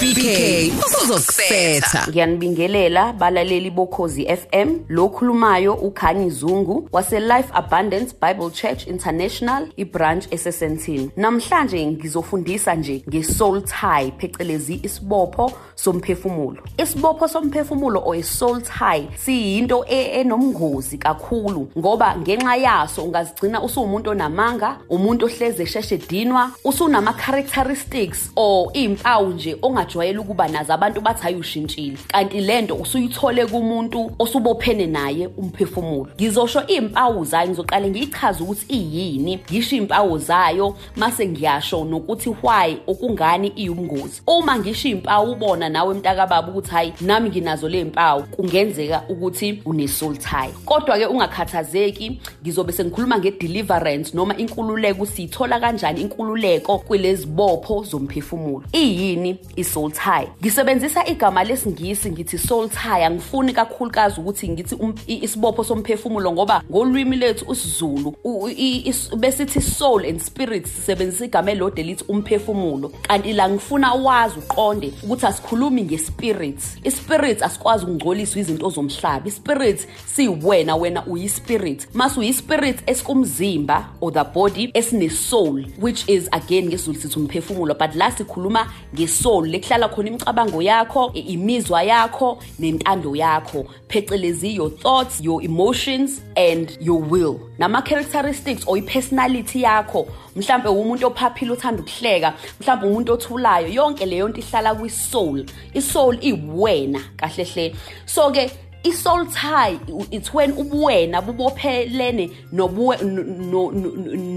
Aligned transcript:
BK 0.00 0.72
uzokusetha 1.02 2.06
Ngiyanibingelela 2.08 3.12
balaleli 3.12 3.70
bokhozi 3.70 4.24
FM 4.36 4.78
lo 4.88 5.08
khulumayo 5.08 5.74
uKhani 5.74 6.30
Zungu 6.30 6.88
wase 6.92 7.20
Life 7.20 7.48
Abundance 7.52 8.14
Bible 8.22 8.50
Church 8.50 8.86
International 8.86 9.68
ibranch 9.76 10.26
eSesentini. 10.30 11.10
Namhlanje 11.16 11.86
ngizofundisa 11.86 12.74
nje 12.74 13.02
ngesoul 13.08 13.62
tie 13.62 14.12
phecelezi 14.18 14.80
isibopho 14.82 15.52
somphefumulo. 15.74 16.62
Isibopho 16.78 17.28
somphefumulo 17.28 18.02
or 18.04 18.16
isoul 18.16 18.62
tie 18.62 19.08
siyinto 19.16 19.84
e- 19.88 20.20
enomngozi 20.20 20.98
kakhulu 20.98 21.68
ngoba 21.78 22.16
ngenxa 22.16 22.56
yaso 22.56 23.02
ungazigcina 23.04 23.62
usuwumuntu 23.62 24.10
onamanga, 24.10 24.76
umuntu 24.88 25.26
ohleze 25.26 25.62
esheshe 25.62 25.98
dinwa, 25.98 26.50
usunama 26.64 27.12
characteristics 27.12 28.30
or 28.36 28.70
impawu 28.72 29.28
nje 29.30 29.56
ongajwayele 29.96 30.18
ukuba 30.18 30.48
nazo 30.48 30.72
abantu 30.74 31.00
bathi 31.00 31.26
ayushintshile. 31.26 31.98
Kanti 32.08 32.40
lento 32.40 32.74
usuyithole 32.74 33.46
kumuntu 33.46 34.12
osubophene 34.18 34.86
naye 34.86 35.26
umphefumulo. 35.26 36.08
Ngizosho 36.16 36.66
impawu 36.66 37.24
zayo 37.24 37.48
ngizoqale 37.48 37.90
ngiyichaze 37.90 38.42
ukuthi 38.42 38.66
iyini 38.68 39.40
ngisho 39.50 39.76
impawu 39.76 40.18
zayo 40.18 40.76
mase 40.96 41.26
ngiyasho 41.26 41.84
nokuthi 41.84 42.30
why 42.42 42.76
okungani 42.86 43.48
iyubungozi 43.48 44.22
uma 44.26 44.58
ngisho 44.58 44.88
impawu 44.88 45.32
ubona 45.32 45.68
nawe 45.68 45.94
mntaka 45.94 46.26
baba 46.26 46.48
ukuthi 46.48 46.70
hayi 46.70 46.92
nami 47.00 47.30
nginazo 47.30 47.68
le 47.68 47.84
mpawu 47.84 48.22
kungenzeka 48.22 49.02
ukuthi 49.08 49.62
une 49.64 49.88
soul 49.88 50.16
tie. 50.16 50.54
Kodwa 50.64 50.98
ke 50.98 51.06
ungakhathazeki 51.06 52.20
ngizobe 52.42 52.72
sengikhuluma 52.72 53.18
ngedeliverance 53.18 54.14
noma 54.14 54.36
inkululeko 54.36 55.06
siyithola 55.06 55.60
kanjani 55.60 56.00
inkululeko 56.00 56.78
kulezi 56.78 57.26
bopho 57.26 57.84
zomphefumulo. 57.84 58.64
Iyini 58.72 59.38
i-soul 59.76 59.90
tie. 59.92 60.28
Ngisebenzisa 60.42 61.06
igama 61.06 61.44
lesingisi 61.44 62.10
ngithi 62.10 62.38
soul 62.38 62.68
tie. 62.68 63.04
Angifuni 63.04 63.52
kakhulukazi 63.52 64.20
ukuthi 64.20 64.48
ngithi 64.48 64.74
um- 64.74 64.94
isibopho 65.06 65.64
somphefumulo 65.64 66.32
ngoba 66.32 66.62
ngolwimi 66.70 67.16
lethu 67.16 67.52
isiZulu 67.52 68.14
u- 68.24 68.48
i- 68.48 68.82
is- 68.88 69.10
besithi 69.16 69.60
soul 69.60 70.04
and 70.06 70.20
spirit 70.20 70.66
sisebenzisa 70.66 71.24
igama 71.24 71.50
elode 71.50 71.82
lithi 71.82 72.04
umphefumulo. 72.08 72.88
Kanti 73.02 73.32
la 73.32 73.48
ngifuna 73.48 73.92
wazi 73.94 74.38
uqonde 74.38 74.92
ukuthi 75.02 75.26
asikhulumi 75.26 75.82
ngespirit. 75.82 76.60
Ispirit 76.84 77.42
asikwazi 77.42 77.84
ukungcoliswa 77.84 78.40
izinto 78.40 78.70
zomhlaba. 78.70 79.26
Ispirit 79.28 79.86
siwena 80.06 80.76
wena 80.76 81.06
uyispirit. 81.06 81.88
Mase 81.94 82.20
uyispirit 82.20 82.78
esikumzimba 82.86 83.88
or 84.00 84.12
the 84.12 84.24
body 84.24 84.70
esine 84.74 85.10
soul 85.10 85.64
which 85.80 86.08
is 86.08 86.28
again 86.32 86.66
ngesizulu 86.68 86.98
sithi 87.00 87.18
umphefumulo 87.18 87.74
but 87.74 87.94
la 87.94 88.10
sikhuluma 88.10 88.66
ngesoul 88.94 89.54
lekuhlala 89.66 89.88
khona 89.88 90.08
imicabango 90.08 90.62
yakho 90.62 91.12
imizwa 91.12 91.82
yakho 91.82 92.38
nentando 92.58 93.16
yakho. 93.16 93.66
Phecelezi 93.88 94.54
your 94.54 94.70
thoughts 94.70 95.20
your 95.20 95.42
emotions 95.42 96.20
and 96.36 96.76
your 96.80 97.00
will. 97.00 97.40
Nama 97.58 97.82
characteristics 97.82 98.64
or 98.66 98.78
i-personality 98.78 99.62
yakho. 99.62 100.06
Mhlambe 100.36 100.68
umuntu 100.68 101.06
ophaphile 101.06 101.52
uthanda 101.52 101.82
ukuhleka 101.82 102.34
mhlambe 102.60 102.86
umuntu 102.86 103.12
othulayo 103.12 103.68
yonke 103.68 104.06
leyo 104.06 104.28
nto 104.28 104.40
ihlala 104.40 104.74
kwi-soul. 104.74 105.44
I-soul 105.74 106.18
iwena 106.20 107.00
kahle 107.16 107.44
hle. 107.44 107.76
So 108.06 108.30
ke 108.30 108.50
i-soul 108.84 109.26
tie 109.26 109.78
it's 110.10 110.32
when 110.32 110.52
ubuwena 110.52 111.22
bubophelene 111.22 112.30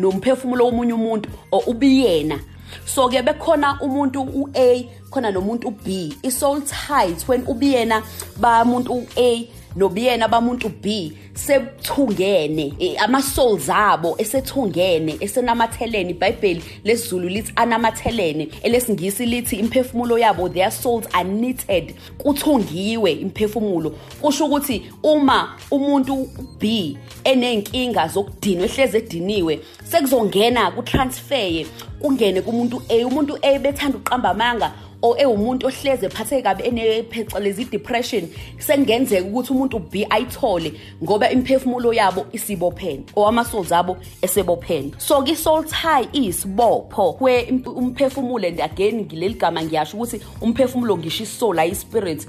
nomphefumulo 0.01 0.65
womunye 0.65 0.93
umuntu 0.93 1.29
or 1.51 1.63
ubiyena 1.67 2.39
so 2.85 3.09
ke 3.09 3.21
bekhona 3.21 3.77
umuntu 3.81 4.21
u-A 4.21 4.89
khona 5.09 5.31
nomuntu 5.31 5.67
u-B 5.67 6.13
i-soul 6.23 6.61
tie 6.61 7.09
it's 7.11 7.27
when 7.27 7.43
ubiyena 7.45 8.03
bamuntu 8.39 8.93
u-A 8.93 9.58
nobiyena 9.75 10.27
bamuntu 10.27 10.69
B 10.69 11.11
sekuthungene 11.33 12.73
eh, 12.79 13.03
ama-souls 13.03 13.69
abo 13.69 14.15
esethungene 14.17 15.17
esenamathelene 15.19 16.09
ibhayibheli 16.09 16.63
lesizulu 16.83 17.29
lithi 17.29 17.53
anamathelene 17.55 18.47
elesingisi 18.63 19.25
lithi 19.25 19.55
imphefumulo 19.55 20.17
yabo 20.17 20.49
their 20.49 20.71
souls 20.71 21.07
are 21.13 21.29
knitted 21.29 21.95
kuthungiwe 22.17 23.11
imphefumulo. 23.11 23.89
Kusho 24.21 24.45
ukuthi 24.45 24.91
uma 25.03 25.57
umuntu 25.71 26.29
B 26.59 26.97
enenkinga 27.23 28.07
zokudinwa 28.07 28.65
ehleze 28.65 28.97
ediniwe 28.97 29.59
sekuzongena 29.83 30.71
kutransfer 30.71 31.65
kungene 31.99 32.41
kumuntu 32.41 32.81
A. 32.89 33.05
Umuntu 33.05 33.37
A 33.41 33.59
bethanda 33.59 33.97
uqamba 33.97 34.29
amanga 34.29 34.71
o 35.01 35.15
ewumuntu 35.17 35.67
ohleze 35.67 36.05
ephatheke 36.05 36.43
kabi 36.43 36.63
enephecelezi 36.63 37.61
i-depression 37.61 38.27
sekungenzeka 38.57 39.27
ukuthi 39.27 39.53
umuntu 39.53 39.79
B 39.79 40.05
ayithole 40.09 40.73
ngoba 41.03 41.29
imphefumulo 41.31 41.93
yabo 41.93 42.25
isibophene 42.31 43.03
or 43.15 43.27
ama-souls 43.27 43.71
abo 43.71 43.97
esebophene. 44.21 44.93
So 44.97 45.21
ke 45.21 45.31
i-soul 45.31 45.63
tie 45.63 46.07
iyisibopho 46.13 47.13
kwe 47.13 47.51
umphefumulo 47.65 48.47
and 48.47 48.59
again 48.59 49.05
ngileli 49.05 49.33
gama 49.33 49.63
ngiyasho 49.63 49.97
ukuthi 49.97 50.21
umphefumulo 50.41 50.97
ngisho 50.97 51.23
isoul 51.23 51.59
ayi-spirit 51.59 52.27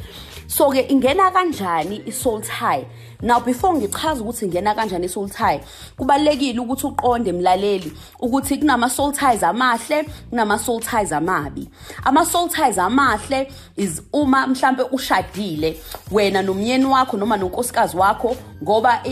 so 0.51 0.69
ke 0.71 0.83
ingena 0.91 1.31
kanjani 1.31 2.03
i-soul 2.09 2.43
tie? 2.43 2.85
Now 3.23 3.39
before 3.39 3.73
ngichaza 3.75 4.21
ukuthi 4.21 4.47
ingena 4.47 4.75
kanjani 4.75 5.07
i-soul 5.07 5.29
tie 5.29 5.61
kubalekile 5.97 6.59
ukuthi 6.59 6.87
uqonde 6.87 7.33
mlaleli 7.33 7.93
ukuthi 8.21 8.59
kunama-soul 8.59 9.13
ties 9.13 9.43
amahle 9.43 10.05
kunama-soul 10.31 10.81
ties 10.81 11.13
amabi. 11.13 11.69
Ama-soul 12.05 12.49
ties 12.49 12.60
amahle 12.61 13.53
is 13.77 14.03
uma 14.13 14.47
mhlambe 14.47 14.83
ushadile 14.83 15.77
wena 16.11 16.43
nomyeni 16.43 16.85
wakho 16.85 17.17
noma 17.17 17.37
nonkosikazi 17.37 17.97
wakho 17.97 18.37
ngoba 18.63 19.03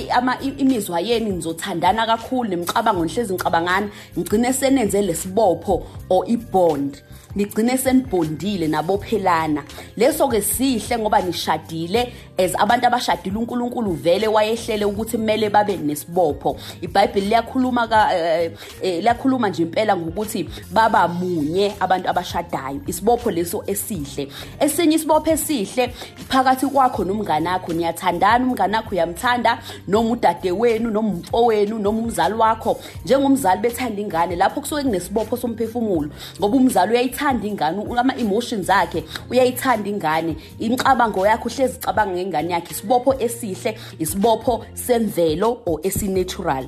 imizwa 0.58 1.00
yeni 1.00 1.30
nizothandana 1.30 2.06
kakhulu 2.06 2.50
nemicabango 2.50 3.04
nihlezi 3.04 3.34
ngicabangana 3.34 3.88
ngigcine 4.18 4.52
senenze 4.52 5.02
lesibopho 5.02 5.86
or 6.10 6.24
ibond. 6.28 7.02
Nigcine 7.34 7.76
senibondile 7.78 8.68
nabophelana. 8.68 9.62
Leso 9.96 10.28
ke 10.28 10.42
sihle 10.42 10.98
ngoba 10.98 11.20
nishadile 11.20 12.12
as 12.38 12.54
abantu 12.58 12.86
abashadile 12.86 13.36
uNkulunkulu 13.38 13.92
vele 13.92 14.28
wayehlele 14.28 14.84
ukuthi 14.84 15.16
kumele 15.16 15.50
babe 15.50 15.76
nesibopho. 15.76 16.56
iBhayibheli 16.82 17.26
liyakhuluma 17.26 17.88
ka 17.88 18.14
eh, 18.16 18.52
eh, 18.82 19.02
liyakhuluma 19.02 19.48
nje 19.48 19.62
impela 19.62 19.96
ngokuthi 19.96 20.48
baba 20.72 21.08
munye 21.08 21.74
abantu 21.80 22.08
abashadayo. 22.08 22.80
Isibopho 22.86 23.30
leso 23.30 23.62
esihle. 23.66 24.28
Esinye 24.60 24.96
isibopho 24.96 25.30
esihle 25.30 25.88
phakathi 26.28 26.66
kwakho 26.66 27.04
nomngane 27.04 27.48
wakho 27.48 27.72
niyathandana 27.72 28.44
umngane 28.44 28.76
wakho 28.76 28.90
uyamthanda 28.90 29.58
noma 29.88 30.10
udade 30.10 30.52
wenu 30.52 30.90
noma 30.90 31.08
umfowenu 31.08 31.78
noma 31.78 31.98
umzali 31.98 32.34
wakho. 32.34 32.78
Njengomzali 33.04 33.60
bethanda 33.60 34.00
ingane 34.02 34.36
lapho 34.36 34.60
kusuke 34.60 34.82
kunesibopho 34.82 35.36
somphefumulo 35.36 36.10
ngoba 36.38 36.56
umzali 36.56 36.92
uyayithanda 36.92 37.46
ingane 37.46 37.78
u- 37.78 37.98
ama-emotions 37.98 38.70
akhe 38.70 39.04
uyayithanda 39.30 39.88
ingane 39.90 40.36
imicabango 40.58 41.26
yakho 41.26 41.48
uhlezi 41.48 41.76
icabanga 41.78 42.27
ngengane 42.28 42.52
yakhe 42.52 42.70
isibopho 42.70 43.14
esihle 43.18 43.78
isibopho 43.98 44.64
semvelo 44.74 45.60
or 45.66 45.80
esinatural. 45.82 46.66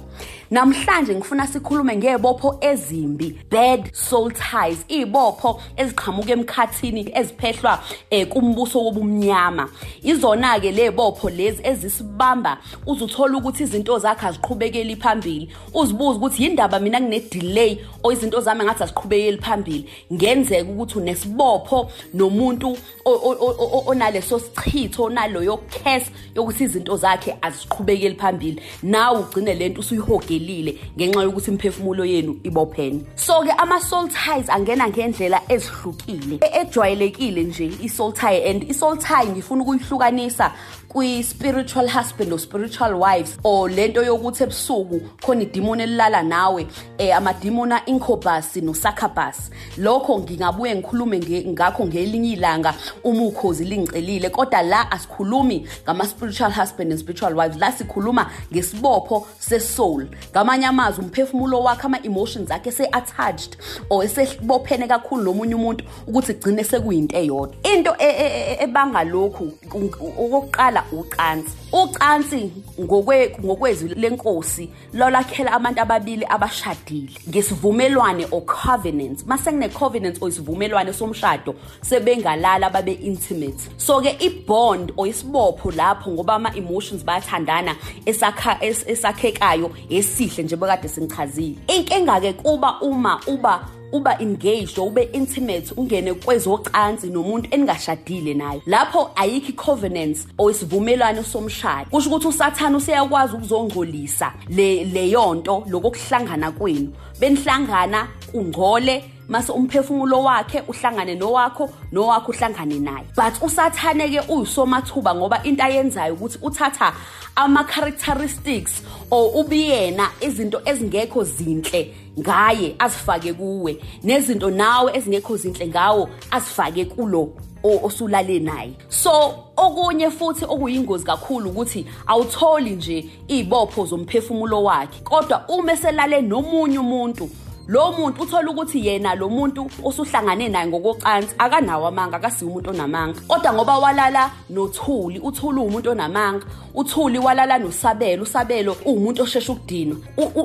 Namhlanje 0.51 1.15
ngifuna 1.15 1.47
sikhulume 1.47 1.97
ngebopho 1.97 2.59
ezimbi 2.61 3.39
bad 3.51 3.95
soul 3.95 4.33
ties 4.33 4.85
iy'bopho 4.89 5.61
eziqhamuka 5.77 6.33
emkhathini 6.33 7.13
eziphehlwa 7.15 7.79
um 8.13 8.27
kumbuso 8.27 8.85
wobumnyama. 8.85 9.69
Izona-ke 10.03 10.73
le 10.73 10.91
bopho 10.91 11.31
lezi 11.31 11.63
ezisibamba 11.63 12.59
uzuthola 12.87 13.39
ukuthi 13.39 13.63
izinto 13.63 13.99
zakhe 13.99 14.27
aziqhubekeli 14.27 14.97
phambili. 14.97 15.49
Uzibuze 15.75 16.19
ukuthi 16.19 16.45
yindaba 16.45 16.81
mina 16.81 17.01
ngine-delay 17.01 17.79
or 18.03 18.13
izinto 18.13 18.41
zami 18.41 18.65
ngathi 18.65 18.83
aziqhubekeli 18.83 19.39
phambili? 19.39 19.85
Ngenzeka 20.13 20.71
ukuthi 20.71 20.99
unesibopho 20.99 21.91
nomuntu 22.15 22.77
o- 23.05 23.11
o- 23.11 23.37
o- 23.41 23.57
o- 23.79 23.85
onaleso 23.87 24.39
sichitho 24.39 25.05
onaloyo 25.05 25.50
case 25.57 26.11
yokuthi 26.35 26.65
izinto 26.65 26.97
zakhe 26.97 27.37
aziqhubekeli 27.43 28.15
phambili 28.15 28.63
nawe 28.83 29.19
ugcine 29.19 29.55
lento 29.55 29.81
usuyihogelile 29.81 30.79
ngenxa 30.97 31.23
yokuthi 31.23 31.51
imphefumulo 31.51 32.05
yenu 32.05 32.41
ibophene. 32.45 33.01
So-ke 33.17 33.51
ama-soul 33.59 34.09
ties 34.09 34.49
angena 34.49 34.89
ngendlela 34.89 35.43
ezihlukile. 35.49 36.39
E- 36.43 36.61
ejwayelekile 36.61 37.43
nje 37.43 37.71
i-soul 37.83 38.13
tie 38.13 38.51
and 38.51 38.71
i-soul 38.71 38.97
tie 38.99 39.27
ngifuna 39.27 39.63
ukuyihlukanisa 39.63 40.53
kwi-spiritual 40.91 41.89
husband 41.89 42.33
or 42.33 42.39
spiritual 42.39 42.95
wives 42.99 43.39
or 43.45 43.71
lento 43.71 44.03
yokuthi 44.03 44.43
ebusuku 44.43 45.01
khona 45.23 45.43
idimoni 45.43 45.83
elilala 45.83 46.23
nawe 46.23 46.67
eh 46.99 47.17
amadimoni 47.17 47.73
a-incubus 47.73 48.57
no-succubus. 48.57 49.51
Lokho 49.79 50.19
ngingabuye 50.19 50.75
ngikhulume 50.75 51.19
ngakho 51.47 51.87
ngelinye 51.87 52.33
ilanga 52.33 52.75
uma 53.05 53.23
ukhozi 53.23 53.65
lingicelile 53.65 54.31
kodwa 54.31 54.63
la 54.63 54.91
asikhulumi 54.91 55.69
ngama-spiritual 55.85 56.53
husband 56.53 56.93
and 56.93 57.01
spiritual 57.01 57.37
wives 57.37 57.57
la 57.57 57.73
sikhuluma 57.73 58.31
ngesibopho 58.53 59.27
se-soul. 59.39 60.07
Ngamanye 60.33 60.67
amazwi 60.67 61.05
umphefumulo 61.05 61.63
wakhe 61.63 61.87
ama-emotions 61.87 62.51
akhe 62.51 62.69
ese-attached 62.69 63.57
or 63.91 64.05
esebophene 64.05 64.89
kakhulu 64.89 65.23
nomunye 65.23 65.55
umuntu 65.55 65.85
ukuthi 66.07 66.35
kugcine 66.35 66.65
sekuyinto 66.65 67.17
eyodwa. 67.17 67.55
Into 67.63 67.95
e- 67.99 68.17
e- 68.19 68.53
e- 68.53 68.65
ebanga 68.65 69.05
lokhu 69.05 69.53
okokuqala 69.71 70.80
ucansi. 70.93 71.51
Ucansi 71.73 72.51
ngokwezwi 72.81 73.95
lenkosi 73.95 74.71
lolakhela 74.93 75.53
abantu 75.53 75.81
ababili 75.81 76.27
abashadile. 76.29 77.13
Ngesivumelwane 77.29 78.27
or 78.31 78.43
covenant 78.45 79.27
mase 79.27 79.51
kune-covenant 79.51 80.19
or 80.21 80.29
isivumelwane 80.29 80.93
somshado 80.93 81.55
sebengalala 81.83 82.71
babe 82.73 82.93
intimate. 83.01 83.69
So 83.77 84.01
ke 84.01 84.17
i-bond 84.21 84.93
or 84.97 85.07
isibopho 85.07 85.71
lapho 85.73 86.11
ngoba 86.11 86.35
ama-emotions 86.35 87.05
bayathandana 87.05 87.77
esakhekayo 88.07 89.71
esihle 89.91 90.43
nje 90.45 90.57
bekade 90.57 90.89
singichazile 90.89 91.57
inkinga-ke 91.69 92.33
kuba 92.33 92.81
uma 92.81 93.21
uba 93.27 93.69
uba 93.93 94.19
engaged 94.21 94.79
ube 94.79 95.03
intimate 95.13 95.75
ungene 95.77 96.15
kwezocansi 96.15 97.11
nomuntu 97.11 97.49
eningashadile 97.51 98.35
naye. 98.35 98.63
Lapho 98.67 99.11
ayikho 99.15 99.49
icovenant 99.49 100.19
oyisivumelwano 100.39 101.23
somshado. 101.23 101.91
Kusho 101.91 102.11
ukuthi 102.11 102.29
usathana 102.29 102.77
useyakwazi 102.77 103.35
ukuzongcolisa 103.37 104.33
le 104.49 104.85
leyonto 104.85 105.65
lokuhlangana 105.69 106.51
kwenu. 106.53 106.93
Benihlangana 107.21 108.09
ungcole 108.35 109.05
mase 109.31 109.53
umphefumulo 109.53 110.23
wakhe 110.23 110.63
uhlangane 110.69 111.15
nowakho 111.15 111.71
nowakho 111.93 112.33
uhlangane 112.33 112.81
naye. 112.81 113.07
But 113.17 113.41
usathane 113.41 114.11
ke 114.11 114.21
uyisomathuba 114.29 115.15
ngoba 115.15 115.43
into 115.45 115.63
ayenzayo 115.63 116.15
ukuthi 116.15 116.39
uthatha 116.43 116.93
ama 117.37 117.65
characteristics 117.65 118.83
or 119.11 119.31
ubiyena 119.35 120.11
izinto 120.21 120.61
ezingekho 120.65 121.25
zinhle 121.25 121.95
ngaye 122.19 122.75
azifake 122.79 123.33
kuwe 123.33 123.79
nezinto 124.03 124.51
nawe 124.51 124.97
ezingekho 124.97 125.37
zinhle 125.37 125.69
ngawo 125.69 126.09
azifake 126.31 126.85
kulo 126.85 127.33
osulale 127.63 128.41
naye. 128.41 128.73
So 128.89 129.11
okunye 129.57 130.11
futhi 130.11 130.45
okuyingozi 130.45 131.05
kakhulu 131.05 131.51
ukuthi 131.51 131.87
awutholi 132.07 132.71
nje 132.71 133.11
izibopho 133.29 133.87
zomphefumulo 133.87 134.63
wakhe 134.65 135.01
kodwa 135.05 135.45
uma 135.49 135.73
eselale 135.73 136.21
nomunye 136.23 136.79
umuntu 136.79 137.31
lo 137.71 137.93
muntu 137.93 138.23
uthola 138.23 138.51
ukuthi 138.51 138.87
yena 138.87 139.15
lo 139.15 139.29
muntu 139.29 139.71
osuhlangane 139.85 140.49
naye 140.49 140.67
ngokocansi 140.67 141.35
akanawo 141.39 141.87
amanga 141.87 142.17
akasiyo 142.17 142.51
umuntu 142.51 142.71
onamanga. 142.71 143.21
Kodwa 143.29 143.53
ngoba 143.53 143.79
walala 143.79 144.31
nothuli 144.51 145.21
uthuli 145.21 145.61
umuntu 145.61 145.91
onamanga. 145.91 146.47
Uthuli 146.75 147.19
walala 147.19 147.59
nosabelo 147.59 148.23
usabelo 148.23 148.77
uwumuntu 148.85 149.23
osheshe 149.23 149.53
ukudinwa. 149.53 149.99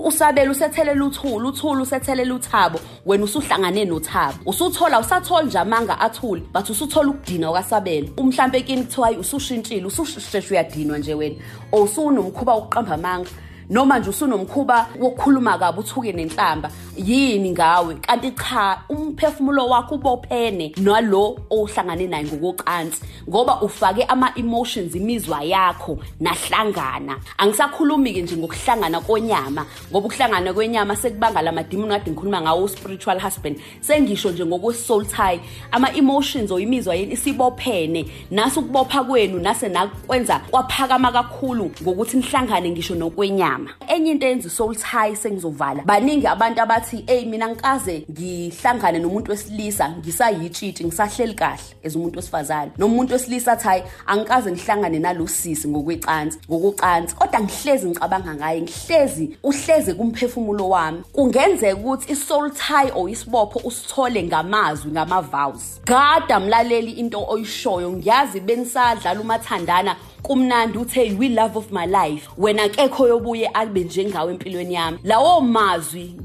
Usabelo 0.05 0.51
usethelela 0.51 1.05
uthuli 1.05 1.47
uthuli 1.47 1.81
usethelela 1.81 2.35
uthabo 2.35 2.79
wena 3.05 3.23
usuhlangane 3.23 3.85
nothabo. 3.85 4.37
Usuthola 4.45 4.99
usathola 4.99 5.43
nje 5.47 5.57
amanga 5.57 5.99
athuli 5.99 6.43
but 6.53 6.69
usuthola 6.69 7.09
ukudinwa 7.09 7.51
kwasabelo. 7.51 8.07
Umhlambe 8.17 8.61
kini 8.61 8.83
kuthiwa 8.83 9.09
usushintshile 9.09 9.85
ususheshe 9.85 10.53
uyadinwa 10.53 10.97
nje 10.97 11.13
wena. 11.13 11.35
Usunomkhuba 11.71 12.53
wokuqamba 12.53 12.93
amanga. 12.93 13.29
Noma 13.69 13.99
nje 13.99 14.09
usunomkhuba 14.09 14.87
wokukhuluma 14.99 15.57
kabi 15.57 15.79
uthuke 15.79 16.13
nenhlamba. 16.13 16.71
Yini 16.97 17.51
ngawe? 17.51 17.95
Kanti 17.95 18.31
cha 18.31 18.81
umphefumulo 18.89 19.67
wakho 19.67 19.95
ubophene 19.95 20.73
nalo 20.77 21.37
ohlangane 21.49 22.07
naye 22.07 22.23
ngokocansi 22.23 23.01
ngoba 23.29 23.61
ufake 23.61 24.03
ama-emotions 24.03 24.95
imizwa 24.95 25.43
yakho 25.43 25.97
nahlangana. 26.19 27.19
Angisakhulumi 27.37 28.13
ke 28.13 28.21
nje 28.21 28.37
ngokuhlangana 28.37 29.01
konyama 29.01 29.65
ngoba 29.91 30.07
ukuhlangana 30.07 30.53
kwenyama 30.53 30.95
sekubanga 30.95 31.41
la 31.41 31.51
madimoni 31.51 31.89
kade 31.89 32.11
ngikhuluma 32.11 32.41
ngawo 32.41 32.67
spiritual 32.67 33.19
husband. 33.19 33.59
Sengisho 33.81 34.31
nje 34.31 34.45
ngokwe-soul 34.45 35.05
tie 35.05 35.39
ama-emotions 35.71 36.51
or 36.51 36.59
imizwa 36.59 36.95
yeni 36.95 37.13
isibophene. 37.13 38.05
Nasi 38.31 38.59
ukubopha 38.59 39.03
kwenu 39.03 39.39
nase 39.39 39.69
nakwenza 39.69 40.39
kwaphakama 40.39 41.11
kakhulu 41.11 41.71
ngokuthi 41.83 42.17
nihlangane 42.17 42.69
ngisho 42.69 42.95
nokwenyama. 42.95 43.54
Enye 43.87 44.11
into 44.11 44.25
eyenza 44.25 44.47
i-soul 44.47 44.75
tie 44.75 45.15
sengizovala 45.15 45.83
baningi 45.85 46.27
abantu 46.27 46.61
abathi 46.61 46.85
athi 46.85 47.03
ey 47.07 47.25
mina 47.25 47.49
ngikaze 47.49 48.05
ngihlangane 48.11 48.99
nomuntu 48.99 49.31
wesilisa 49.31 49.89
ngisayitshitshi 49.89 50.85
ngisahleli 50.85 51.33
kahle 51.33 51.59
as 51.85 51.95
umuntu 51.95 52.17
wesifazane. 52.17 52.71
Nomuntu 52.77 53.13
wesilisa 53.13 53.51
athi 53.51 53.67
hayi 53.67 53.83
angikaze 54.05 54.51
ngihlangane 54.51 54.99
nalosisi 54.99 55.67
ngokwecansi 55.67 56.39
ngokucansi 56.49 57.15
kodwa 57.15 57.41
ngihlezi 57.41 57.87
ngicabanga 57.87 58.35
ngaye 58.35 58.61
ngihlezi 58.61 59.37
uhleze 59.43 59.93
kumphefumulo 59.93 60.69
wami. 60.69 61.01
Kungenzeka 61.13 61.75
ukuthi 61.75 62.11
i-soul 62.11 62.51
tie 62.51 62.91
or 62.95 63.09
isibopho 63.09 63.59
usithole 63.63 64.23
ngamazwi 64.23 64.91
ngama-vows. 64.91 65.81
Gada 65.85 66.39
mlaleli 66.39 66.91
into 66.91 67.25
oyishoyo. 67.27 67.91
Ngiyazi 67.91 68.39
benisadlala 68.39 69.21
umathandana 69.21 69.95
kumnandi 70.25 70.77
uthe 70.77 71.05
you 71.05 71.29
love 71.29 71.55
of 71.55 71.71
my 71.71 71.85
life. 71.85 72.27
Wena 72.37 72.69
kekho 72.69 73.07
yobuye 73.07 73.49
abe 73.53 73.83
njengawe 73.83 74.31
empilweni 74.33 74.73
yami. 74.73 74.99
Lawo 75.03 75.41
mazwi 75.41 76.15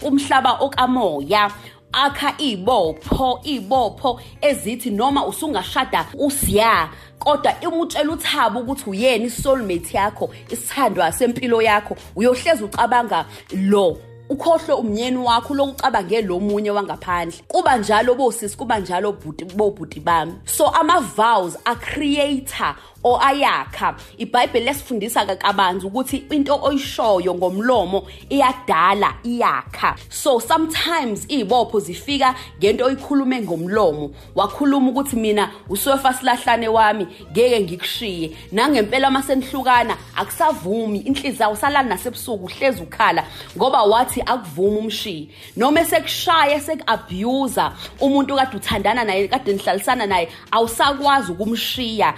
kumhlaba 0.00 0.52
okamoya 0.60 1.50
akha 1.92 2.34
ibopho 2.38 3.40
ibopho 3.44 4.20
ezithi 4.40 4.90
noma 4.90 5.26
usungashada 5.26 6.06
usiya. 6.14 6.88
Kodwa 7.18 7.60
imutshela 7.60 8.12
uthabo 8.12 8.60
ukuthi 8.60 8.90
uyena 8.90 9.24
isoulmate 9.24 9.96
yakho 9.96 10.30
isithandwa 10.50 11.12
sempilo 11.12 11.62
yakho 11.62 11.96
uyohleza 12.16 12.64
ucabanga 12.64 13.24
lo 13.52 13.98
ukhohlwe 14.28 14.74
umnyeni 14.74 15.16
wakho 15.16 15.54
lokucabange 15.54 16.22
lo 16.22 16.40
munye 16.40 16.70
wangaphandle. 16.70 17.38
Kuba 17.48 17.76
njalo 17.76 18.14
bosisi 18.14 18.56
kuba 18.56 18.78
njalo 18.78 19.12
bobhuti 19.56 20.00
bami. 20.00 20.34
So 20.44 20.66
ama-vows 20.66 21.56
a-creator 21.64 22.74
or 22.95 22.95
ayakha 23.14 23.96
ibhayibheli 24.18 24.66
lesifundisa 24.66 25.26
kabanzi 25.26 25.86
ukuthi 25.86 26.24
into 26.30 26.54
oyishoyo 26.62 27.34
ngomlomo 27.34 28.06
iyadala 28.30 29.14
iyakha. 29.24 29.96
So 30.08 30.40
sometimes 30.40 31.26
iy'bopho 31.28 31.80
zifika 31.80 32.34
ngento 32.58 32.84
oyikhulume 32.84 33.42
ngomlomo. 33.42 34.10
Wakhuluma 34.34 34.90
ukuthi 34.90 35.16
mina 35.16 35.50
usofa 35.68 36.12
silahlane 36.12 36.68
wami 36.68 37.06
ngeke 37.32 37.60
ngikushiye. 37.60 38.30
Nangempela 38.52 39.08
uma 39.08 39.22
senihlukana 39.22 39.96
akusavumi. 40.16 40.98
Inhliziyo 40.98 41.46
awusalali 41.46 41.88
nasebusuku 41.88 42.44
uhlezi 42.44 42.82
ukhala. 42.82 43.24
Ngoba 43.56 43.82
wathi 43.82 44.22
akuvumi 44.22 44.78
umshiye 44.78 45.28
noma 45.56 45.80
esekushaya 45.80 46.60
seku-abuser 46.60 47.72
umuntu 48.00 48.36
kade 48.36 48.56
uthandana 48.56 49.04
naye 49.04 49.28
kade 49.28 49.52
nihlalisana 49.52 50.06
naye 50.06 50.28
awusakwazi 50.50 51.32
ukumshiya. 51.32 52.14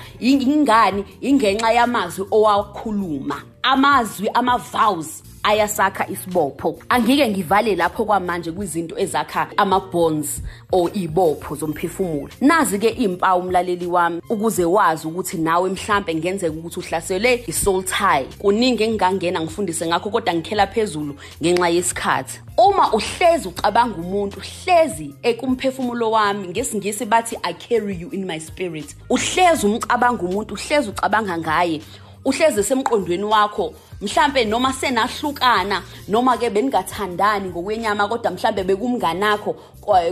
Ingani 0.78 1.04
ingenxa 1.20 1.72
yamazwi 1.72 2.26
owakhuluma 2.30 3.42
amazwi 3.62 4.28
ama-vows 4.34 5.22
ayasakha 5.48 6.08
isibopho. 6.08 6.78
Angike 6.88 7.28
ngivale 7.28 7.76
lapho 7.76 8.04
kwamanje 8.04 8.52
kwizinto 8.52 8.98
ezakha 8.98 9.48
ama-bonds 9.56 10.42
or 10.72 10.90
ibopho 10.94 11.54
zomphefumulo. 11.56 12.28
Nazi-ke 12.40 12.88
iy'mpawu 12.88 13.40
umlaleli 13.40 13.86
wami 13.86 14.22
ukuze 14.30 14.64
wazi 14.64 15.06
ukuthi 15.06 15.38
nawe 15.38 15.70
mhlampe 15.70 16.14
ngenzeka 16.14 16.52
ukuthi 16.52 16.80
uhlasele 16.80 17.44
i-soul 17.46 17.84
tie. 17.84 18.26
Kuningi 18.38 18.82
engingangena 18.82 19.40
ngifundise 19.40 19.86
ngakho 19.86 20.10
kodwa 20.10 20.34
ngikhela 20.34 20.66
phezulu 20.66 21.14
ngenxa 21.42 21.68
yesikhathi. 21.68 22.40
Uma 22.58 22.92
uhlezi 22.92 23.48
ucabanga 23.48 23.96
umuntu 23.96 24.40
hlezi 24.40 25.14
ekumphefumulo 25.22 26.10
wami 26.10 26.48
ngesingisi 26.48 27.04
bathi 27.04 27.36
i 27.42 27.54
carry 27.54 27.96
you 28.00 28.10
in 28.10 28.26
my 28.26 28.40
spirit. 28.40 28.96
Uhlezi 29.10 29.66
umcabanga 29.66 30.22
umuntu 30.22 30.54
uhlezi 30.54 30.90
ucabanga 30.90 31.38
ngaye. 31.38 31.80
Uhleze 32.28 32.62
semqondweni 32.62 33.24
wakho 33.24 33.72
mhlambe 34.00 34.44
noma 34.44 34.72
senahlukana 34.72 35.82
noma 36.08 36.36
ke 36.36 36.50
beningathandani 36.50 37.48
ngokwenyama 37.50 38.08
kodwa 38.08 38.30
mhlambe 38.30 38.62
bekumnganakho 38.64 39.52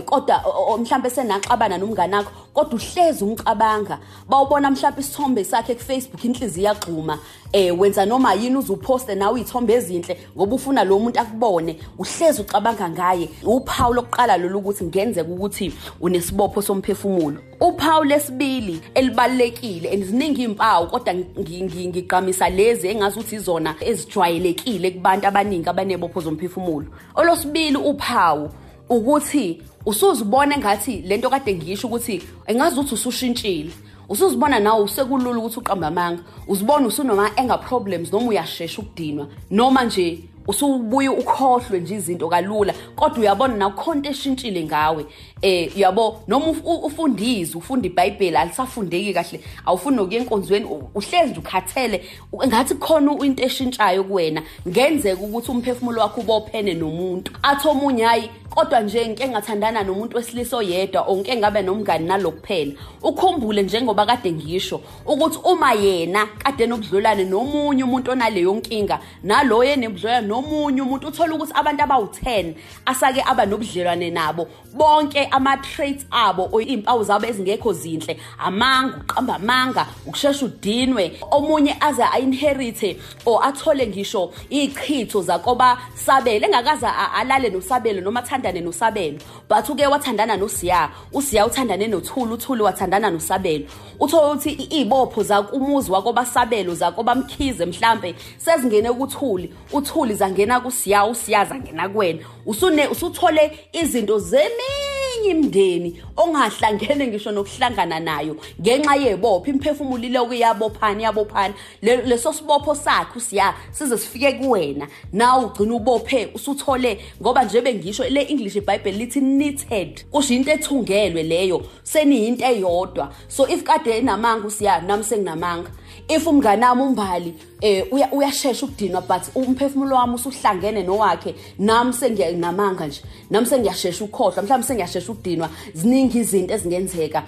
kodwa 0.05 0.35
mhlambe 0.79 1.09
senaxabana 1.09 1.77
nomnganakho 1.77 2.31
kodwa 2.57 2.79
uhlezi 2.79 3.23
umcabanga 3.23 3.99
bawubona 4.29 4.71
mhlambe 4.71 5.01
isithombe 5.01 5.43
sakhe 5.43 5.75
ku-Facebook 5.75 6.23
inhliziyo 6.25 6.63
iyagxuma. 6.63 7.19
Eh 7.53 7.79
wenza 7.79 8.05
noma 8.05 8.33
yini 8.33 8.57
uzuposte 8.57 9.15
nawe 9.15 9.39
iy'thombe 9.39 9.73
ezinhle 9.73 10.17
ngoba 10.35 10.55
ufuna 10.55 10.83
lo 10.83 10.99
muntu 10.99 11.19
akubone. 11.19 11.77
Uhlezi 11.97 12.41
ucabanga 12.41 12.89
ngaye. 12.89 13.29
Uphawu 13.43 13.93
lokuqala 13.93 14.37
lolu 14.37 14.59
ukuthi 14.59 14.83
ngenzeka 14.83 15.31
ukuthi 15.31 15.73
unesibopho 16.01 16.61
somphefumulo. 16.61 17.37
Uphawu 17.61 18.03
lesibili 18.03 18.81
elibalekile 18.95 19.93
and 19.93 20.03
ziningi 20.03 20.41
iy'mpawu 20.41 20.87
kodwa 20.87 21.13
ngigqamisa 21.13 22.49
lezi 22.49 22.87
engazi 22.87 23.19
ukuthi 23.19 23.35
izona 23.35 23.75
ezijwayelekile 23.79 24.91
kubantu 24.91 25.27
abaningi 25.27 25.69
abanebopho 25.69 26.21
zomphefumulo. 26.21 26.87
Olosibili 27.15 27.77
uphawu 27.77 28.49
ukuthi 28.89 29.61
usuzibona 29.87 30.55
engathi 30.55 31.01
lento 31.05 31.29
kade 31.29 31.55
ngisho 31.55 31.87
ukuthi 31.87 32.21
engazi 32.45 32.79
ukuthi 32.79 32.93
usushintshile. 32.93 33.71
Usuzibona 34.09 34.59
nawe 34.59 34.83
usekulula 34.83 35.39
ukuthi 35.39 35.59
uqamba 35.59 35.87
amanga. 35.87 36.23
Uzibona 36.47 36.87
usunoma 36.87 37.37
anger 37.37 37.59
problems 37.59 38.11
noma 38.11 38.27
uyashesha 38.27 38.81
ukudinwa. 38.81 39.27
Noma 39.49 39.83
nje 39.83 40.23
usubuye 40.47 41.09
ukhohlwe 41.09 41.79
nje 41.79 41.95
izinto 41.95 42.29
kalula 42.29 42.73
kodwa 42.95 43.19
uyabona 43.19 43.55
nakhonto 43.55 44.09
eshintshile 44.09 44.63
ngawe. 44.63 45.05
Eh 45.41 45.77
yabo 45.77 46.23
noma 46.27 46.45
ufundizwe 46.83 47.57
ufunda 47.59 47.87
iBhayibheli 47.87 48.37
alisafundeki 48.37 49.13
kahle 49.13 49.39
awufuni 49.65 49.97
nokuya 49.97 50.19
enkonzweni 50.21 50.65
uhlezi 50.95 51.31
nje 51.31 51.39
ukhathele 51.39 52.03
ngathi 52.47 52.75
khona 52.75 53.25
into 53.25 53.43
eshintshayo 53.43 54.03
kuwena. 54.03 54.43
Ngenzeka 54.67 55.21
ukuthi 55.21 55.51
umphefumulo 55.51 56.01
wakho 56.01 56.21
ubophene 56.21 56.73
nomuntu. 56.73 57.31
Athi 57.43 57.67
omunye 57.67 58.03
hayi 58.03 58.29
kodwa 58.57 58.79
nje 58.79 59.07
ngike 59.07 59.27
ngathandana 59.27 59.83
nomuntu 59.83 60.17
wesilisa 60.17 60.57
oyedwa 60.57 61.01
or 61.01 61.17
ngike 61.17 61.35
ngabe 61.35 61.61
nomngani 61.61 62.07
nalokuphela 62.07 62.71
ukhumbule 63.03 63.63
njengoba 63.63 64.05
kade 64.05 64.31
ngisho 64.31 64.81
ukuthi 65.05 65.39
uma 65.43 65.73
yena 65.73 66.25
kade 66.25 66.65
nobudlelwane 66.67 67.23
nomunye 67.23 67.83
umuntu 67.83 68.11
onaleyo 68.11 68.53
nkinga 68.55 68.99
nalo 69.23 69.63
yenebudlelwane 69.63 70.27
nomunye 70.27 70.81
umuntu 70.81 71.07
uthola 71.07 71.35
ukuthi 71.35 71.53
abantu 71.55 71.83
abawu10 71.83 72.53
asake 72.85 73.21
aba 73.25 73.45
nobudlelwane 73.45 74.09
nabo. 74.09 74.47
Bonke 74.73 75.27
ama-traits 75.31 76.05
abo 76.11 76.61
iy'mpawu 76.61 77.03
zabo 77.03 77.25
ezingekho 77.25 77.73
zinhle 77.73 78.17
amanga 78.39 78.97
uqamba 78.97 79.35
amanga 79.35 79.87
ukushesha 80.05 80.45
udinwe. 80.45 81.19
Omunye 81.31 81.75
aze 81.79 82.03
a-inherite 82.03 82.97
or 83.25 83.43
athole 83.43 83.87
ngisho 83.87 84.33
iy'chitho 84.49 85.21
zakoba 85.21 85.77
sabele 85.95 86.45
engakaze 86.45 86.87
alale 87.15 87.49
nosabelo 87.49 88.01
noma 88.01 88.21
athandane 88.47 88.61
nosabelo. 88.61 89.19
But 89.47 89.69
uke 89.69 89.87
wathandana 89.87 90.37
nosiya 90.37 90.89
usiya 91.13 91.45
uthandane 91.45 91.87
nothuli 91.87 92.33
uthuli 92.33 92.61
wathandana 92.61 93.09
nosabelo. 93.09 93.65
Uthola 93.99 94.33
ukuthi 94.33 94.51
iy'bopho 94.71 95.23
zakumuzi 95.23 95.91
wakobasabelo 95.91 96.75
zakobamkhize 96.75 97.65
mhlampe 97.65 98.15
sezingene 98.37 98.91
kuthuli. 98.93 99.53
Uthuli 99.73 100.13
zangena 100.15 100.59
kusiya 100.59 101.05
usiya 101.05 101.45
zangena 101.45 101.89
kuwena. 101.89 102.19
Usuthole 102.45 103.59
izinto 103.73 104.19
zemini 104.19 104.86
eminye 105.29 105.47
imindeni 105.47 106.01
ongahlangene 106.17 107.07
ngisho 107.07 107.31
nokuhlangana 107.31 107.99
nayo 107.99 108.35
ngenxa 108.61 108.95
yebopho 108.95 109.49
imphefumulo 109.51 110.03
iloku 110.03 110.33
iyabophana 110.33 111.01
iyabophana 111.01 111.53
leso 111.81 112.33
sibopho 112.33 112.75
sakhe 112.75 113.17
usiya 113.17 113.53
size 113.71 113.97
sifike 113.97 114.31
kuwena. 114.33 114.87
Nawe 115.13 115.45
ugcina 115.45 115.75
ubophe 115.75 116.29
usuthole 116.33 116.99
ngoba 117.21 117.43
nje 117.43 117.61
bengisho 117.61 118.03
le 118.09 118.21
English 118.21 118.55
iBhayibheli 118.55 118.97
lithi 118.97 119.19
knitted 119.19 120.05
kusho 120.11 120.33
into 120.33 120.51
ethungelwe 120.51 121.23
leyo 121.23 121.65
seniyinto 121.83 122.45
eyodwa. 122.45 123.13
So 123.27 123.47
if 123.47 123.63
kade 123.63 123.97
enamanga 123.97 124.47
usiya 124.47 124.81
nami 124.81 125.03
senginamanga. 125.03 125.71
If 126.09 126.25
umngane 126.25 126.65
wami 126.65 126.81
umbali 126.81 127.33
eh 127.61 127.85
uyashesha 128.11 128.65
ukudinwa 128.65 129.01
but 129.01 129.23
umphefumulo 129.35 129.95
wami 129.95 130.15
usuhlangene 130.15 130.83
nowakhe 130.83 131.35
nami 131.59 131.93
sengiyanamanga 131.93 132.87
nje. 132.87 133.01
Nami 133.29 133.47
sengiyashesha 133.47 134.03
ukukhohlwa 134.03 134.43
mhlawumbe 134.43 134.67
sengiyashesha 134.67 135.11
ukudinwa. 135.11 135.49
Ziningi 135.73 136.19
izinto 136.19 136.53
ezingenzeka 136.53 137.23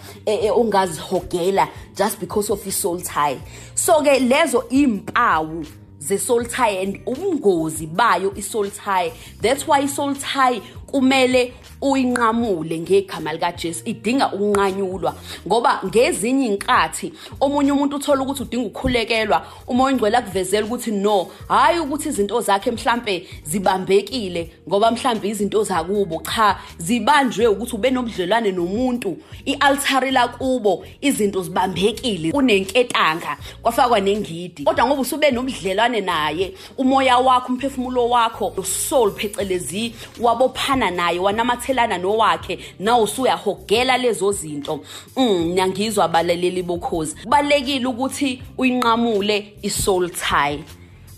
ongazihogela 0.56 1.68
just 1.96 2.20
because 2.20 2.50
of 2.50 2.68
i-soul 2.68 3.02
tie. 3.02 3.40
So 3.76 4.02
ke 4.02 4.20
lezo 4.20 4.64
impawu 4.70 5.66
ze-soul 6.00 6.46
tie 6.46 6.82
and 6.82 7.06
ubungozi 7.06 7.88
bayo 7.88 8.32
i-soul 8.38 8.70
tie 8.70 9.12
that's 9.42 9.68
why 9.68 9.82
i-soul 9.82 10.16
tie 10.16 10.62
kumele 10.92 11.54
uyinqamule 11.82 12.80
ngegama 12.80 13.34
likaJesu 13.34 13.84
idinga 13.86 14.34
ukunqanyulwa. 14.34 15.16
Ngoba 15.48 15.82
ngezinye 15.86 16.48
inkathi 16.48 17.14
omunye 17.40 17.72
umuntu 17.72 17.96
uthola 17.96 18.22
ukuthi 18.22 18.44
udinga 18.44 18.68
ukukhulekelwa 18.68 19.46
uma 19.68 19.84
oyingcwele 19.84 20.18
akuvezela 20.18 20.66
ukuthi 20.66 20.92
no 20.92 21.28
hayi 21.48 21.80
ukuthi 21.80 22.10
izinto 22.10 22.42
zakhe 22.42 22.72
mhlambe 22.72 23.28
zibambekile 23.44 24.52
ngoba 24.68 24.92
mhlambe 24.92 25.30
izinto 25.30 25.64
zakubo 25.64 26.22
cha 26.36 26.60
zibanjwe 26.78 27.48
ukuthi 27.48 27.76
ube 27.76 27.92
nobudlelwane 27.92 28.52
nomuntu 28.52 29.18
ialtari 29.46 30.12
lakubo 30.12 30.86
izinto 31.02 31.44
zibambekile 31.44 32.32
kunenketanga 32.32 33.38
kwafakwa 33.62 34.00
nengidi. 34.00 34.64
Kodwa 34.64 34.86
ngoba 34.86 35.02
usube 35.02 35.32
nobudlelwane 35.32 36.02
naye 36.02 36.54
umoya 36.78 37.18
wakho 37.18 37.54
umphefumulo 37.54 38.10
wakho 38.10 38.54
soul 38.64 39.12
phecelezi 39.12 39.94
wabophana 40.20 40.79
naye 40.92 41.20
wanamathe 41.20 41.70
wathelana 41.70 41.98
nowakhe 41.98 42.60
nawe 42.80 43.04
usuyahogela 43.04 43.98
lezo 43.98 44.32
zinto? 44.32 44.80
Mm 45.18 45.54
nyangizwa 45.54 46.06
abalaleli 46.06 46.64
bokhozi. 46.64 47.16
Kubalekile 47.24 47.86
ukuthi 47.86 48.42
uyinqamule 48.58 49.54
isoul 49.62 50.10
tie. 50.10 50.60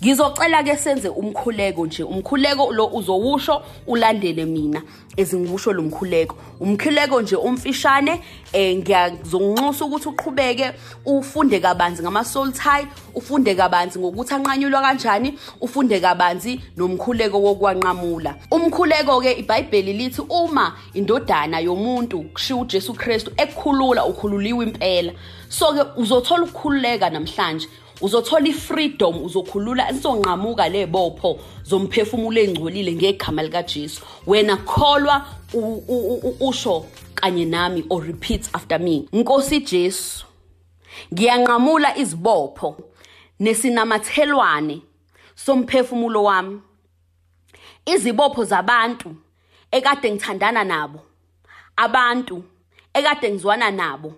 Ngizocela 0.04 0.64
ke 0.64 0.78
senze 0.78 1.10
umkhuleko 1.10 1.86
nje. 1.86 2.04
Umkhuleko 2.04 2.72
lo 2.72 2.88
uzowusho 2.88 3.62
ulandele 3.88 4.46
mina. 4.46 4.82
Ezingikusho 5.18 5.74
lo 5.74 5.84
mkhuleko. 5.84 6.36
Umkhuleko 6.60 7.22
nje 7.22 7.36
umfishane 7.36 8.22
eh 8.54 8.78
ngiyazonxusa 8.78 9.86
ukuthi 9.86 10.10
uqhubeke 10.10 10.72
ufunde 11.06 11.60
kabanzi 11.60 12.02
ngama 12.02 12.26
soul 12.26 12.52
tie 12.52 12.88
ufunde 13.16 13.56
kabanzi 13.56 14.00
ngokuthi 14.00 14.34
anqanyulwa 14.34 14.82
kanjani 14.82 15.38
ufunde 15.62 16.00
kabanzi 16.00 16.60
nomkhuleko 16.78 17.42
wokwanqamula. 17.42 18.36
Umkhuleko 18.52 19.22
ke 19.22 19.32
iBhayibheli 19.40 19.94
lithi 19.94 20.22
uma 20.30 20.78
indodana 20.94 21.60
yomuntu 21.60 22.24
kushiya 22.34 22.60
uJesu 22.60 22.94
Kristu 22.94 23.32
ekukhulula 23.38 24.06
ukhululiwe 24.06 24.66
impela. 24.66 25.14
So 25.50 25.74
ke 25.74 25.84
uzothola 25.98 26.44
ukukhululeka 26.44 27.10
namhlanje. 27.10 27.68
Uzothola 28.02 28.48
ifreedom 28.48 29.26
uzokhulula 29.26 29.92
izonqamuka 29.92 30.70
lebopho 30.70 31.40
zomphefumulo 31.64 32.42
engcolile 32.42 32.94
ngegama 32.96 33.44
lika 33.44 33.64
Jesu 33.64 34.02
wena 34.28 34.58
kholwa 34.58 35.26
usho 36.40 36.86
kanye 37.16 37.46
nami 37.46 37.84
or 37.90 38.02
repeat 38.02 38.50
after 38.54 38.80
me. 38.80 39.08
Nkosi 39.14 39.60
Jesu 39.60 40.26
ngiyanqamula 41.14 41.98
izibopho 41.98 42.78
nesinamathelwane 43.40 44.82
somphefumulo 45.36 46.24
wami. 46.24 46.62
Izibopho 47.86 48.44
zabantu 48.44 49.16
ekade 49.72 50.12
ngithandana 50.12 50.64
nabo 50.64 51.00
abantu 51.76 52.44
ekade 52.94 53.32
ngizwana 53.32 53.72
nabo 53.72 54.14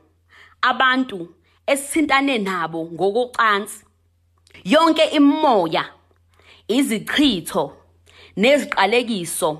abantu 0.61 1.27
esithintane 1.67 2.37
nabo 2.37 2.85
ngokocansi. 2.85 3.85
Yonke 4.63 5.03
imimoya 5.03 5.85
izichitho 6.67 7.77
neziqalekiso 8.37 9.59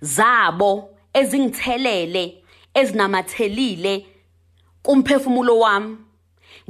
zabo 0.00 0.90
ezingithelele 1.12 2.42
ezinamathelile 2.74 4.06
kumphefumulo 4.82 5.58
wami. 5.58 5.96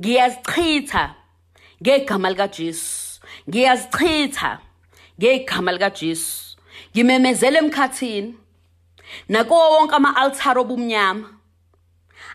Ngiyazichitha 0.00 1.14
ngegama 1.82 2.30
lika 2.30 2.49
Jesu 2.49 3.20
ngiyazichitha 3.49 4.58
ngegama 5.18 5.72
lika 5.72 5.90
Jesu 5.90 6.56
ngimemezela 6.92 7.58
emkhathini. 7.58 8.34
Nakuwo 9.28 9.70
wonke 9.70 9.94
ama-altar 9.94 10.58
obumnyama 10.58 11.28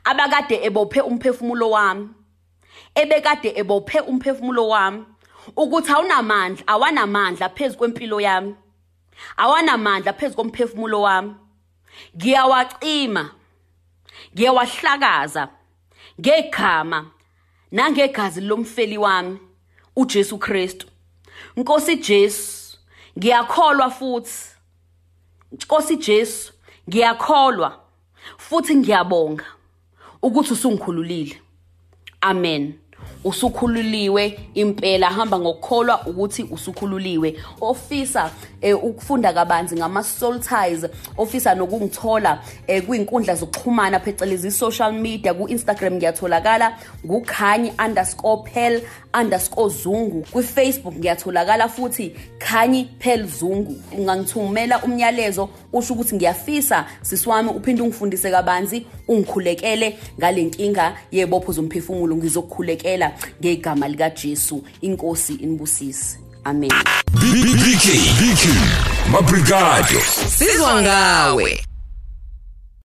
abakade 0.03 0.55
ebophe 0.63 1.01
umphefumulo 1.01 1.69
wami. 1.69 2.09
Ebekade 2.95 3.49
ebophe 3.55 3.99
umphefumulo 3.99 4.67
wami 4.67 5.05
ukuthi 5.55 5.91
awunamandla 5.91 6.67
awanamandla 6.67 7.49
phezu 7.49 7.77
kwempilo 7.77 8.21
yami. 8.21 8.55
Awanamandla 9.37 10.13
phezu 10.13 10.35
komphefumulo 10.35 11.01
wami. 11.01 11.35
Ngiyawacima 12.15 13.31
ngiyawahlakaza 14.33 15.49
ngegama 16.19 17.11
nangegazi 17.71 18.41
lomfeli 18.41 18.97
wami 18.97 19.39
uJesu 19.95 20.37
Kristu. 20.37 20.87
Nkosi 21.57 21.95
Jesu 21.95 22.77
ngiyakholwa 23.17 23.89
futhi. 23.89 24.55
Nkosi 25.51 25.97
Jesu 25.97 26.53
ngiyakholwa 26.89 27.79
futhi 28.37 28.75
ngiyabonga 28.75 29.45
ukuthi 30.21 30.53
usungikhululile. 30.53 31.41
Amen. 32.21 32.84
Usukhululiwe 33.25 34.39
impela 34.53 35.09
hamba 35.09 35.39
ngokukholwa 35.39 36.07
ukuthi 36.07 36.43
usukhululiwe. 36.43 37.35
Ofisa 37.61 38.31
eh, 38.61 38.83
ukufunda 38.83 39.33
kabanzi 39.33 39.75
ngama 39.75 40.03
soul 40.03 40.39
ties 40.39 40.85
ofisa 41.17 41.55
nokungithola 41.55 42.41
eh, 42.67 42.83
kwinkundla 42.83 43.35
zokuxhumana 43.35 43.99
phecelezi 43.99 44.51
social 44.51 44.93
media 44.93 45.33
ku 45.33 45.47
Instagram 45.47 45.93
ngiyatholakala 45.93 46.77
ngukhanyi 47.05 47.71
underscore 47.85 48.43
pel 48.53 48.81
underscore 49.19 49.69
zungu. 49.73 50.21
Kwi-facebook 50.31 50.95
ngiyatholakala 50.95 51.67
futhi 51.69 52.15
khanyi 52.39 52.85
pel 52.99 53.27
zungu. 53.27 53.75
Ungangithumela 53.97 54.83
umnyalezo 54.83 55.49
usho 55.73 55.93
ukuthi 55.93 56.15
ngiyafisa 56.15 56.85
sisi 57.01 57.29
wami 57.29 57.49
uphinde 57.49 57.81
ungifundise 57.81 58.31
kabanzi 58.31 58.85
ungikhulekele 59.07 59.97
ngale 60.19 60.43
nkinga 60.43 60.97
yebopho 61.11 61.51
zomphefumulo 61.51 62.15
ngizokukhulekela. 62.15 63.11
Ngegama 63.41 63.87
likaJesu 63.87 64.63
inkosi 64.81 65.33
inibusise 65.33 66.19
amen. 66.43 66.71
BK 67.13 67.85
BK 68.19 68.43
Mabrigado. 69.11 69.99
Sizwa 70.37 70.81
ngawe. 70.81 71.59